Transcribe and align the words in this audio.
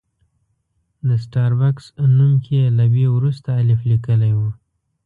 د 1.07 1.09
سټار 1.23 1.51
بکس 1.59 1.85
نوم 2.17 2.31
کې 2.45 2.53
یې 2.61 2.67
له 2.77 2.85
بي 2.93 3.05
وروسته 3.15 3.49
الف 3.61 3.79
لیکلی 3.91 4.31
و. 4.37 4.39